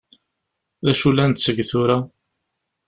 [0.85, 1.97] D acu la netteg tura?